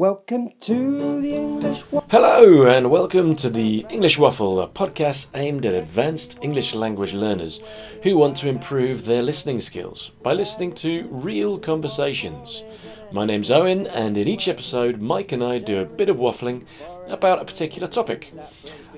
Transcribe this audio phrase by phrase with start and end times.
[0.00, 2.08] Welcome to the English Waffle.
[2.10, 7.60] Hello, and welcome to the English Waffle, a podcast aimed at advanced English language learners
[8.02, 12.64] who want to improve their listening skills by listening to real conversations.
[13.12, 16.66] My name's Owen, and in each episode, Mike and I do a bit of waffling
[17.08, 18.32] about a particular topic.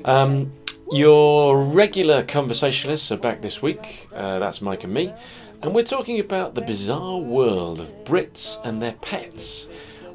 [0.04, 0.52] Um,
[0.92, 5.12] your regular conversationalists are back this week, uh, that's Mike and me,
[5.62, 9.66] and we're talking about the bizarre world of Brits and their pets.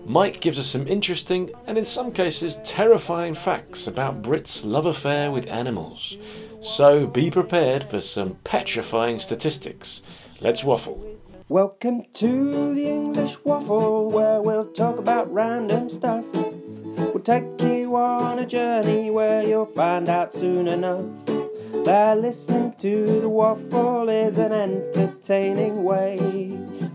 [0.08, 5.30] Mike gives us some interesting and in some cases terrifying facts about Brits' love affair
[5.32, 6.18] with animals.
[6.62, 10.02] So be prepared for some petrifying statistics.
[10.40, 11.06] Let's waffle.
[11.50, 16.24] Welcome to the English Waffle, where we'll talk about random stuff.
[16.32, 21.04] We'll take you on a journey where you'll find out soon enough
[21.88, 26.20] that listening to the waffle is an entertaining way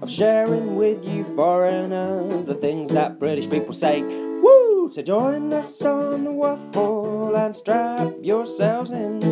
[0.02, 4.02] of sharing with you foreigners the things that British people say.
[4.02, 4.91] Woo!
[4.92, 9.22] So join us on the waffle and strap yourselves in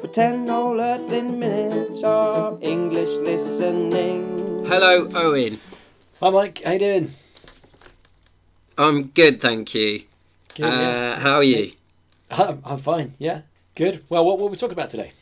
[0.00, 4.64] for 10 whole earthing minutes of English listening.
[4.64, 5.58] Hello, Owen.
[6.20, 7.14] Hi Mike, how you doing?
[8.78, 10.04] I'm good, thank you.
[10.54, 11.18] Good, uh, yeah.
[11.18, 11.72] How are you?
[12.30, 13.40] I'm, I'm fine, yeah.
[13.74, 14.04] Good.
[14.08, 15.12] Well, what will we talk about today?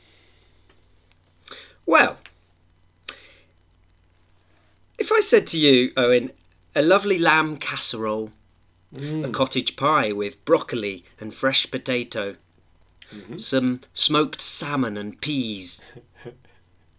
[1.86, 2.18] Well,
[4.98, 6.32] if I said to you, Owen,
[6.74, 8.30] a lovely lamb casserole,
[8.94, 12.36] a Mm, cottage pie with broccoli and fresh potato,
[13.10, 13.40] mhm.
[13.40, 15.82] some smoked salmon and peas.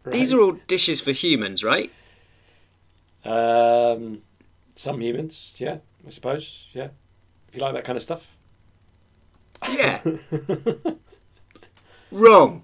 [0.05, 0.11] Right.
[0.11, 1.89] These are all dishes for humans, right?
[3.23, 4.21] Um,
[4.75, 6.89] some humans, yeah, I suppose, yeah.
[7.47, 8.27] If you like that kind of stuff.
[9.71, 10.01] Yeah.
[12.13, 12.63] Wrong.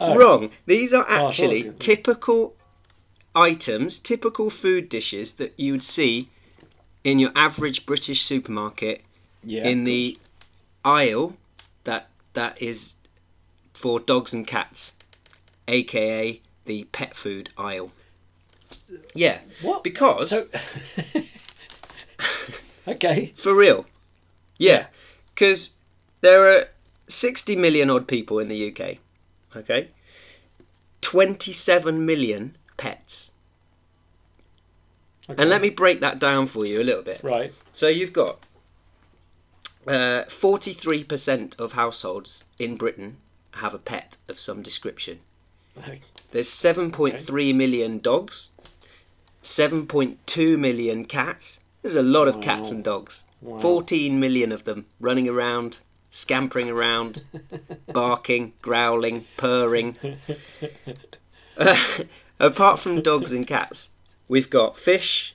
[0.00, 0.50] Oh, Wrong.
[0.66, 1.80] These are oh, I thought it was actually good.
[1.80, 2.54] typical
[3.34, 6.28] items, typical food dishes that you would see
[7.04, 9.02] in your average British supermarket
[9.44, 10.18] Yeah, in the
[10.84, 11.36] aisle
[11.84, 12.94] that that is
[13.74, 14.94] for dogs and cats,
[15.68, 17.92] aka the pet food aisle.
[19.14, 19.38] Yeah.
[19.62, 19.84] What?
[19.84, 20.46] because So,
[22.88, 23.32] okay.
[23.36, 23.86] for real.
[24.58, 24.86] Yeah,
[25.34, 25.76] because
[26.20, 26.68] there are
[27.10, 28.98] 60 million odd people in the UK.
[29.56, 29.88] Okay,
[31.00, 33.32] 27 million pets.
[35.28, 35.40] okay.
[35.40, 37.20] And let me break that down for you a little bit.
[37.22, 37.52] Right.
[37.72, 38.38] So you've got
[39.86, 43.16] uh, 43% of households in Britain
[43.52, 45.20] have a pet of some description.
[46.30, 48.50] There's 7.3 million dogs,
[49.42, 51.60] 7.2 million cats.
[51.82, 53.24] There's a lot of cats and dogs.
[53.40, 53.60] Wow.
[53.60, 55.78] 14 million of them running around,
[56.10, 57.22] scampering around,
[57.92, 59.96] barking, growling, purring.
[61.56, 61.76] Uh,
[62.38, 63.90] apart from dogs and cats,
[64.28, 65.34] we've got fish,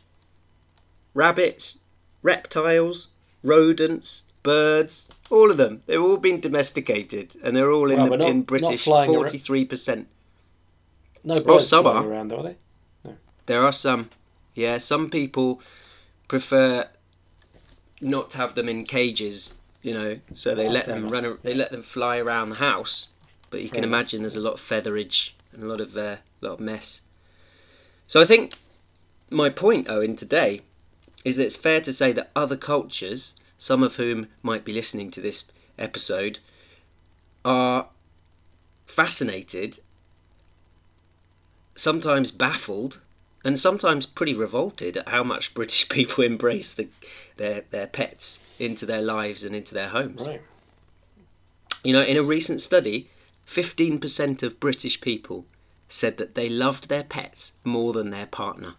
[1.14, 1.80] rabbits,
[2.24, 3.10] reptiles,
[3.44, 5.82] rodents, birds, all of them.
[5.86, 10.06] They've all been domesticated and they're all in, Well, the, not- in British 43%.
[11.24, 12.06] No birds some are.
[12.06, 12.56] around, are they?
[13.48, 14.10] There are some,
[14.54, 15.62] yeah, some people
[16.28, 16.88] prefer
[18.02, 19.54] not to have them in cages,
[19.86, 21.26] you know, so they Oh, let them enough, run.
[21.26, 23.10] a- They let them fly around the house,
[23.52, 24.00] but you Fair can enough.
[24.00, 27.02] imagine there's a lot of featherage and a lot of uh, lot of mess.
[28.08, 28.56] So I think
[29.30, 30.64] my point, Owen, today
[31.24, 35.12] is that it's fair to say that other cultures, some of whom might be listening
[35.12, 36.40] to this episode,
[37.44, 37.90] are
[38.88, 39.80] fascinated,
[41.76, 43.02] sometimes baffled,
[43.46, 46.90] and sometimes pretty revolted at how much British people embrace the,
[47.38, 50.26] their their pets into their lives and into their homes.
[50.26, 50.42] Right.
[51.84, 53.08] You know, in a recent study,
[53.48, 55.46] 15% of British people
[55.88, 58.74] said that they loved their pets more than their partner.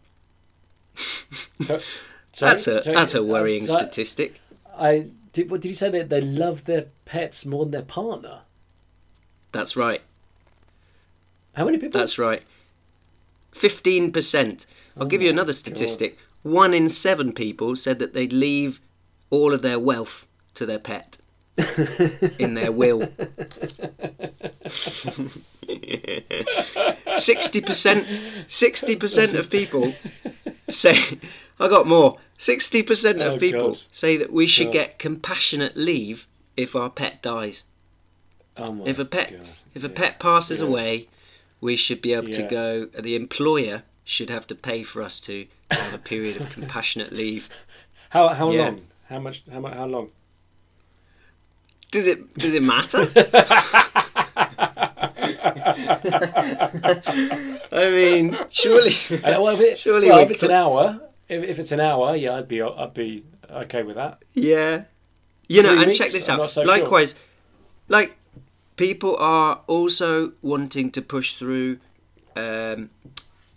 [1.62, 1.80] So,
[2.40, 4.40] that's a sorry, that's a uh, worrying so statistic.
[4.76, 5.50] I did.
[5.50, 5.90] What did you say?
[5.90, 8.40] That they love their pets more than their partner.
[9.52, 10.02] That's right.
[11.54, 12.00] How many people?
[12.00, 12.42] That's right.
[13.54, 14.66] 15%.
[14.98, 15.56] I'll give you Oh another God.
[15.56, 16.18] statistic.
[16.42, 18.80] One in seven people said that they'd leave
[19.30, 21.18] all of their wealth to their pet
[22.38, 23.08] in their will.
[27.16, 29.94] 60% 60% of people
[30.68, 30.96] say
[31.58, 32.18] I got more.
[32.38, 33.82] 60% of Oh, people God.
[33.90, 34.72] say that we should God.
[34.72, 36.26] get compassionate leave
[36.56, 37.64] if our pet dies.
[38.58, 39.48] Oh If a pet God.
[39.74, 39.94] if a Yeah.
[39.94, 40.66] pet passes Yeah.
[40.66, 41.08] away,
[41.60, 42.86] we should be able to go.
[42.86, 47.48] The employer should have to pay for us to have a period of compassionate leave.
[48.10, 48.64] How how Yeah.
[48.66, 48.82] long?
[49.08, 49.42] How much?
[49.50, 49.74] How much?
[49.74, 50.10] How long?
[51.90, 53.08] Does it does it matter?
[56.46, 58.92] I mean, surely.
[59.24, 62.14] Uh, well, if it, Surely well, if it's an hour, if, if it's an hour,
[62.16, 64.22] yeah, I'd be I'd be okay with that.
[64.34, 64.84] Yeah.
[65.48, 65.98] You know, Three and weeks?
[65.98, 66.50] check this out.
[66.50, 66.66] so sure.
[66.66, 67.14] Likewise,
[67.88, 68.16] like
[68.76, 71.78] people are also wanting to push through
[72.36, 72.90] um,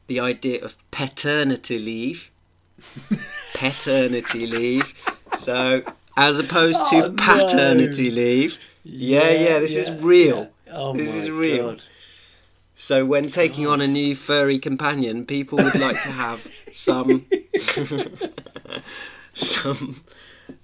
[0.07, 2.30] the idea of pawternity leave.
[3.54, 4.94] pawternity leave.
[5.36, 5.83] So,
[6.18, 7.16] as opposed to Oh, no.
[7.16, 8.57] paternity leave.
[8.83, 10.50] Yeah, yeah, this is real.
[10.66, 10.74] yeah.
[10.74, 11.71] Oh This is real.
[11.71, 11.83] God.
[12.75, 17.25] So, when taking on a new furry companion, people would like to have some,
[19.33, 20.01] some,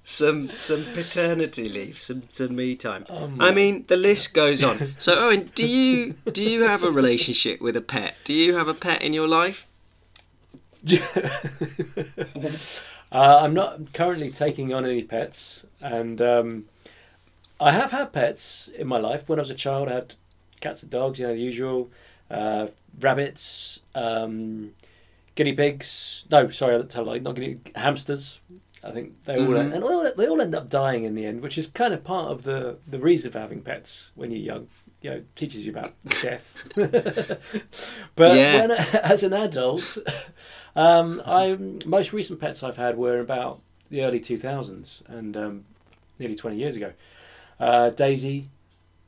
[0.06, 3.06] some, some pawternity leave, some, some me time.
[3.10, 4.96] Oh I mean, the list goes on.
[5.00, 8.14] So, Owen, do you do you have a relationship with a pet?
[8.24, 9.66] Do you have a pet in your life?
[10.92, 11.00] uh,
[13.12, 16.66] I'm not currently taking on any pets, and um,
[17.60, 19.28] I have had pets in my life.
[19.28, 20.14] When I was a child, I had
[20.62, 21.90] cats and dogs, you know, the usual,
[22.30, 22.68] uh,
[23.00, 24.74] rabbits, um,
[25.34, 26.26] guinea pigs.
[26.30, 28.40] No, sorry, I tell like not guinea hamsters.
[28.86, 29.74] I think they all Mhm.
[29.74, 32.32] and all, they all end up dying in the end, which is kind of part
[32.32, 34.68] of the the reason for having pets when you're young.
[35.02, 36.54] You know, teaches you about death.
[38.16, 38.62] but Yeah.
[38.68, 38.72] when,
[39.04, 39.98] as an adult,
[40.76, 45.66] um, I most recent pets I've had were about the early two thousands and um,
[46.20, 46.94] nearly twenty years ago.
[47.60, 48.50] Uh, Daisy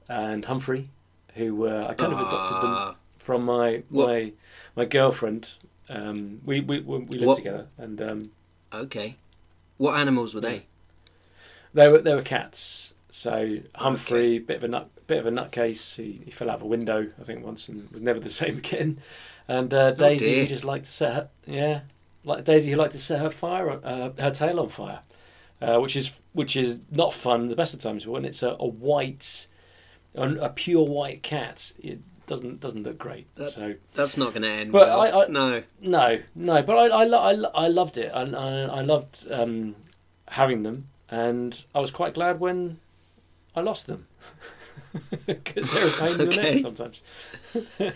[0.09, 0.89] and Humphrey,
[1.35, 4.33] who were I kind of adopted them Ah, from my What- my
[4.75, 5.50] my girlfriend.
[5.89, 8.31] Um, we we we we lived What- together, and um,
[8.73, 9.15] Okay.
[9.77, 10.65] What animals were they?
[11.74, 12.94] they were they were cats.
[13.09, 15.95] So Humphrey, bit of a nut, bit of a nutcase.
[15.95, 18.57] He, he fell out of a window, I think, once, and was never the same
[18.57, 19.00] again.
[19.47, 20.41] And uh, Daisy, dear.
[20.44, 21.81] who just liked to set her, yeah,
[22.25, 25.00] like Daisy, who liked to set her fire, on- uh, her tail on fire,
[25.62, 28.06] uh, which is which is not fun the best of times.
[28.06, 29.47] When it's a, a white,
[30.15, 33.25] a, a pure white cat, it doesn't doesn't look great.
[33.35, 34.71] That- so That's not going to end.
[34.71, 35.01] But well.
[35.01, 35.63] I- I- no.
[35.81, 38.12] No, no, but I, I, lo- I, lo- I loved it.
[38.13, 39.75] I, I, I loved um,
[40.27, 42.79] having them, and I was quite glad when
[43.56, 44.06] I lost them
[45.25, 46.53] because they're a pain in the Okay.
[46.53, 47.01] neck sometimes.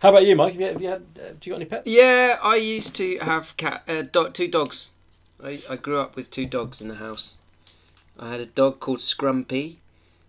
[0.00, 0.52] How about you, Mike?
[0.52, 1.02] Have you, have you had?
[1.18, 1.88] Uh, do you got any pets?
[1.88, 4.90] Yeah, I used to have cat, uh, do- two dogs.
[5.42, 7.36] I, I grew up with two dogs in the house.
[8.18, 9.76] I had a dog called Scrumpy,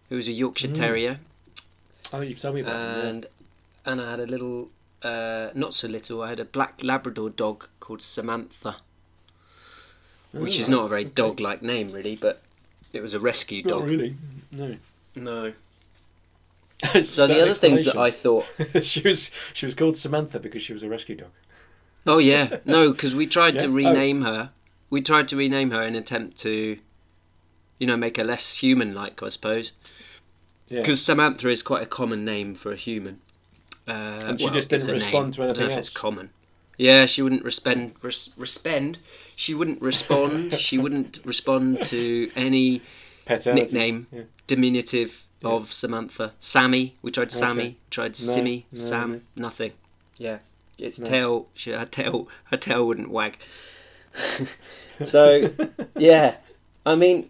[0.09, 0.75] who was a Yorkshire Mm.
[0.75, 1.19] Terrier,
[2.13, 3.05] Oh, you've told me about them.
[3.07, 3.25] and
[3.85, 4.69] and I had a little,
[5.03, 6.21] uh, not so little.
[6.21, 8.77] I had a black Labrador dog called Samantha,
[10.31, 11.11] which Oh, is not a very okay.
[11.15, 12.41] dog-like name, really, but
[12.93, 13.87] it was a rescue Not dog.
[13.89, 14.15] really.
[14.51, 14.75] No.
[15.15, 15.53] No.
[17.03, 18.45] So the other things that I thought
[18.83, 21.31] she was she was called Samantha because she was a rescue dog.
[22.05, 23.71] Oh yeah, no, because we tried to Yeah?
[23.71, 23.75] Oh.
[23.93, 24.51] rename her.
[24.91, 26.77] We tried to rename her in an attempt to,
[27.79, 29.71] you know, make her less human-like, I suppose.
[30.69, 30.81] Yeah.
[30.81, 33.21] Because Samantha is quite a common name for a human.
[33.87, 35.31] Uh, And she well, just didn't respond name.
[35.31, 36.29] to anything if it's common.
[36.77, 37.93] Yeah, she wouldn't respond.
[38.01, 38.99] Res, respond.
[39.35, 40.53] She wouldn't respond.
[40.59, 42.81] she wouldn't respond to any
[43.25, 43.61] Paternity.
[43.61, 44.21] nickname Yeah.
[44.45, 45.49] diminutive Yeah.
[45.51, 46.33] of Samantha.
[46.41, 46.95] Sammy.
[47.01, 47.63] We tried Sammy.
[47.63, 47.75] Okay.
[47.89, 48.65] Tried No, Simmy.
[48.71, 49.11] no, Sam.
[49.35, 49.43] no.
[49.47, 49.71] Nothing.
[50.17, 50.39] Yeah.
[50.77, 51.47] Its tail.
[51.55, 52.27] She, her tail.
[52.45, 53.37] Her tail wouldn't wag.
[55.05, 55.49] so
[55.95, 56.35] yeah,
[56.85, 57.29] I mean,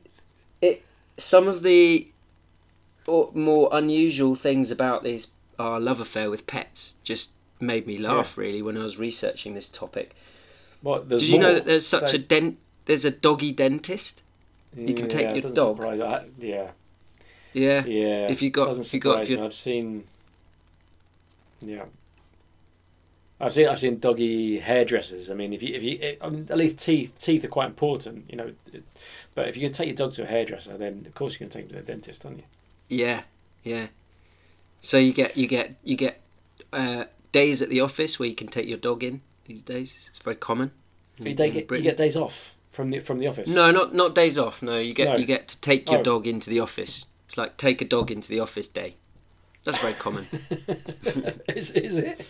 [0.62, 0.84] it.
[1.18, 2.07] Some of the
[3.07, 5.27] more unusual things about this
[5.57, 9.68] our love affair with pets just made me laugh really when I was researching this
[9.69, 10.15] topic.
[10.81, 11.09] What?
[11.09, 12.57] Did you know that there's such a dent?
[12.86, 14.21] There's a doggy dentist.
[14.75, 15.80] you can take Yeah, it your dog.
[15.81, 16.72] I- yeah.
[17.53, 17.84] Yeah.
[17.86, 18.27] Yeah.
[18.29, 19.39] If you got- if you got me.
[19.39, 20.03] I've seen.
[21.62, 21.86] Yeah.
[23.39, 25.29] I've seen I've seen doggy hairdressers.
[25.29, 28.25] I mean, if you if you I mean, at least teeth teeth are quite important,
[28.29, 28.51] you know.
[28.74, 28.84] it-
[29.34, 31.50] But if you can take your dog to a hairdresser, then of course you can
[31.50, 32.43] take them to the dentist, aren't you?
[32.89, 33.24] Yeah,
[33.63, 33.88] yeah.
[34.82, 36.22] So you get you get you get
[36.74, 40.08] uh, days at the office where you can take your dog in these days.
[40.10, 40.72] It's very common.
[41.20, 43.50] You, in get, you get days off from the from the office.
[43.50, 44.62] No, not not days off.
[44.62, 45.15] No, you get No.
[45.17, 46.03] you get to take your Oh.
[46.03, 47.06] dog into the office.
[47.27, 48.96] It's like take a dog into the office day.
[49.63, 50.27] That's very common.
[51.50, 52.25] is, is it?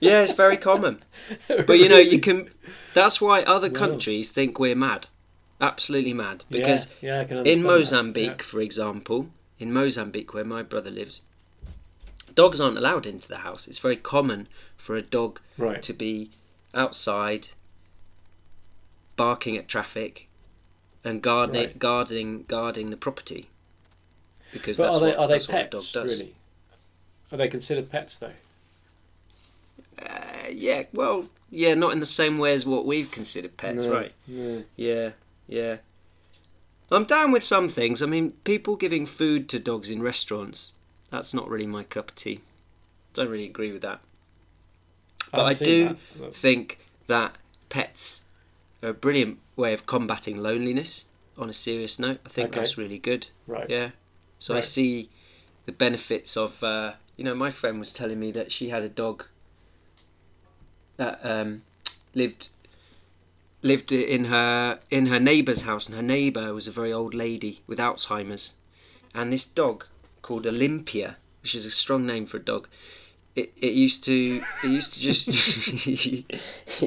[0.00, 1.02] yeah, it's very common.
[1.66, 2.50] But you know, you can.
[2.92, 3.74] That's why other Wow.
[3.74, 5.06] countries think we're mad,
[5.62, 6.44] absolutely mad.
[6.50, 7.62] Because yeah, yeah, in.
[7.62, 11.20] Mozambique, for example, in Mozambique where my brother lives,
[12.34, 13.66] dogs aren't allowed into the house.
[13.68, 15.82] It's very common for a dog Right.
[15.82, 16.30] to be
[16.74, 17.48] outside,
[19.16, 20.28] barking at traffic,
[21.04, 21.78] and guarding Right.
[21.78, 23.48] guarding guarding the property.
[24.52, 26.34] Because But that's are they what, are they that's what a dog pets really?
[27.32, 28.32] Are they considered pets though?
[29.98, 33.92] Uh, yeah, well, yeah, not in the same way as what we've considered pets, No,
[33.92, 34.12] right?
[34.26, 34.64] no.
[34.76, 35.10] Yeah,
[35.46, 35.76] yeah.
[36.90, 38.02] I'm down with some things.
[38.02, 40.72] I mean, people giving food to dogs in restaurants,
[41.10, 42.40] that's not really my cup of tea.
[43.14, 44.00] Don't really agree with that.
[45.32, 46.34] But haven't I do that.
[46.34, 47.36] think that
[47.68, 48.24] pets
[48.82, 51.06] are a brilliant way of combating loneliness.
[51.36, 52.60] On a serious note, I think Okay.
[52.60, 53.26] that's really good.
[53.48, 53.68] Right.
[53.68, 53.90] Yeah.
[54.38, 55.10] So I see
[55.66, 56.62] the benefits of.
[56.62, 59.24] Uh, you know, my friend was telling me that she had a dog
[60.96, 61.62] that um,
[62.14, 62.48] lived
[63.64, 67.62] lived in her in her neighbour's house, and her neighbour was a very old lady
[67.66, 68.52] with Alzheimer's,
[69.14, 69.86] and this dog
[70.22, 72.68] called Olympia, which is a strong name for a dog.
[73.34, 75.26] It, it used to it used to just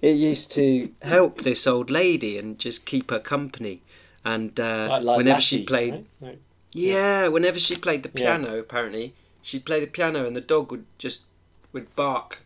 [0.00, 3.82] it used to help this old lady and just keep her company
[4.24, 6.38] and uh, Like, like whenever Lassie, she played right?
[6.72, 8.38] Yeah, whenever she played the Yeah.
[8.38, 11.24] piano, apparently she'd play the piano, and the dog would just
[11.72, 12.42] would bark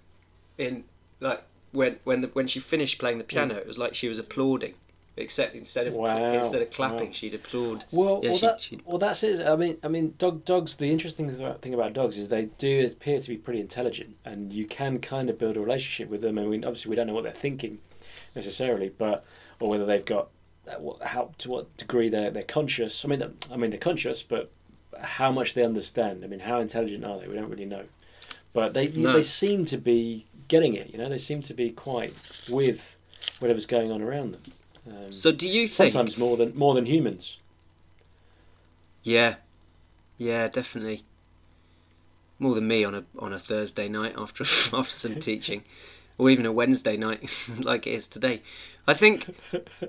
[0.58, 0.84] in
[1.20, 1.42] like
[1.76, 4.74] when when the, when she finished playing the piano, it was like she was applauding,
[5.16, 7.12] except instead of Wow, instead of clapping, wow.
[7.12, 7.84] she'd applaud.
[7.92, 9.46] Well, Yeah, well, she- that, she- well, that's it.
[9.46, 10.74] I mean, I mean, dog, dogs.
[10.76, 11.28] The interesting
[11.60, 15.30] thing about, dogs is they do appear to be pretty intelligent, and you can kind
[15.30, 16.38] of build a relationship with them.
[16.38, 17.78] I mean, obviously, we don't know what they're thinking
[18.34, 19.24] necessarily, but
[19.60, 20.28] or whether they've got
[20.68, 23.04] uh, how to what degree they're they're conscious.
[23.04, 24.50] I mean, I mean, they're conscious, but
[25.00, 26.24] how much they understand.
[26.24, 27.28] I mean, how intelligent are they?
[27.28, 27.84] We don't really know,
[28.52, 29.12] but they No.
[29.12, 30.90] they seem to be getting it.
[30.90, 32.14] You know, they seem to be quite
[32.50, 32.96] with
[33.38, 34.42] whatever's going on around them.
[34.88, 35.92] Um, So do you think?
[35.92, 37.38] sometimes more than more than humans.
[39.02, 39.36] Yeah,
[40.18, 41.04] yeah, definitely.
[42.38, 45.62] More than me on a on a Thursday night after after some teaching,
[46.18, 48.42] or even a Wednesday night like it is today.
[48.86, 49.36] I think.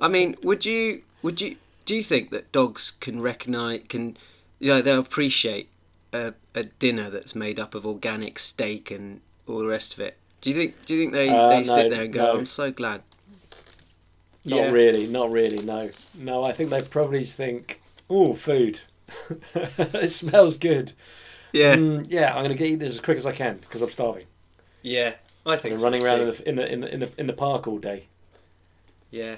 [0.02, 4.18] I mean, would you would you do you think that dogs can recognise can,
[4.60, 5.70] you know, they'll appreciate
[6.14, 10.18] a, a dinner that's made up of organic steak and all the rest of it?
[10.48, 12.38] Do you think do you think they, Uh, they no, sit there and go, no.
[12.38, 13.02] I'm so glad?
[14.46, 14.70] Not Yeah.
[14.72, 15.62] really, not really.
[15.62, 16.46] No, no.
[16.46, 18.80] I think they probably think, "Oh, food.
[19.56, 20.94] it smells good.
[21.52, 23.90] Yeah, Mm, yeah, I'm gonna get eat this as quick as I can because I'm
[23.90, 24.24] starving.
[24.84, 25.16] yeah.
[25.46, 26.44] I think I'm so running around too.
[26.46, 28.06] in the, in the in the in the in the park all day.
[29.12, 29.36] Yeah.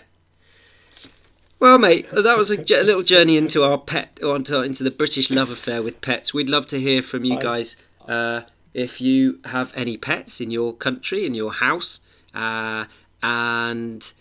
[1.59, 5.29] Well, mate, that was a little journey into our pet, or into, into the British
[5.31, 6.33] love affair with pets.
[6.35, 7.75] We'd love to hear from you I- guys
[8.07, 8.41] uh,
[8.73, 12.01] if you have any pets in your country, in your house,
[12.33, 12.85] uh,
[13.21, 14.11] and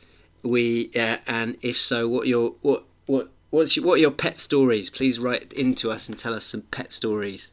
[0.43, 4.41] we, uh, and if so, what your what what what's your, what are your pet
[4.41, 4.91] stories?
[4.91, 7.53] Please write into us and tell us some pet stories.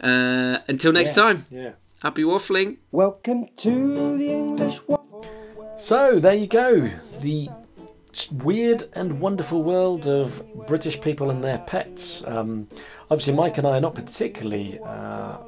[0.00, 1.70] Uh, until next Yeah, time, Yeah.
[2.00, 2.76] happy waffling.
[2.92, 5.26] Welcome to the English Waffle.
[5.76, 6.90] So there you go.
[7.20, 7.48] The
[8.32, 12.24] weird and wonderful world of British people and their pets.
[12.26, 12.68] Um,
[13.10, 15.38] obviously, Mike and I are not particularly uh, uh,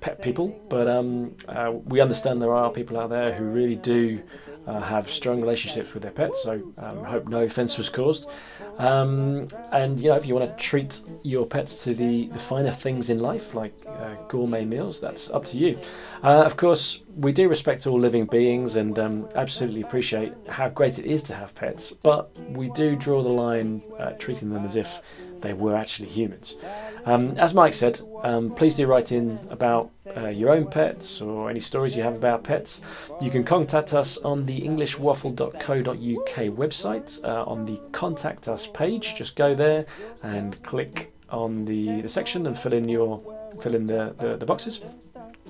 [0.00, 4.22] pet people, but um, uh, we understand there are people out there who really do
[4.66, 6.42] uh, have strong relationships with their pets.
[6.42, 8.30] So um, hope no offence was caused.
[8.78, 12.70] Um, and you know, if you want to treat your pets to the, the finer
[12.70, 15.78] things in life, like uh, gourmet meals, that's up to you.
[16.22, 20.98] Uh, of course, we do respect all living beings and um, absolutely appreciate how great
[20.98, 24.76] it is to have pets, but we do draw the line uh, treating them as
[24.76, 25.00] if
[25.44, 26.56] they were actually humans.
[27.04, 31.50] Um, as Mike said, um, please do write in about uh, your own pets or
[31.50, 32.80] any stories you have about pets.
[33.20, 39.14] You can contact us on the englishwaffle.co.uk website uh, on the contact us page.
[39.14, 39.84] Just go there
[40.22, 43.20] and click on the, the section and fill in your
[43.60, 44.80] fill in the, the, the boxes.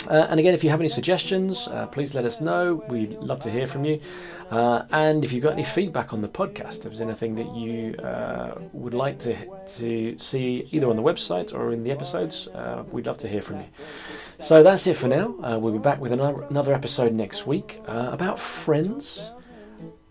[0.09, 2.85] Uh, and again, if you have any suggestions, uh, please let us know.
[2.89, 4.01] We'd love to hear from you.
[4.51, 7.95] Uh, and if you've got any feedback on the podcast, if there's anything that you
[8.05, 9.35] uh, would like to
[9.79, 13.41] to see either on the website or in the episodes, uh, we'd love to hear
[13.41, 13.67] from you.
[14.39, 15.35] So that's it for now.
[15.43, 19.33] Uh, we'll be back with another, another episode next week about friends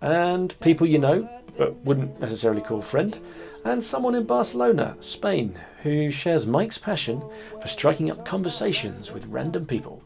[0.02, 3.20] and people you know but wouldn't necessarily call friend,
[3.66, 7.22] and someone in Barcelona, Spain, who shares Mike's passion
[7.62, 10.02] for striking up conversations with random people.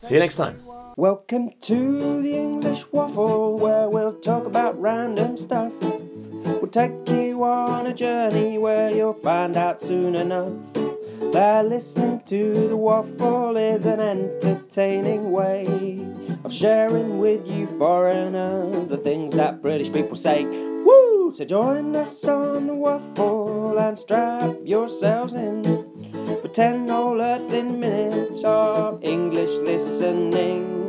[0.00, 0.58] See you next time.
[0.96, 5.72] Welcome to the English Waffle, where we'll talk about random stuff.
[5.80, 10.52] We'll take you on a journey where you'll find out soon enough
[11.32, 15.66] that listening to the waffle is an entertaining way
[16.44, 20.44] of sharing with you foreigners the things that British people say.
[21.40, 25.64] So join us on the waffle and strap yourselves in
[26.42, 30.79] for ten whole earthly minutes of English listening.